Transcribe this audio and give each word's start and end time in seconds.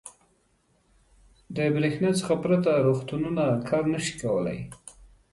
•د 1.55 1.57
برېښنا 1.75 2.11
څخه 2.19 2.33
پرته 2.43 2.71
روغتونونه 2.87 3.43
کار 3.69 3.83
نه 3.93 3.99
شي 4.05 4.13
کولی. 4.21 4.59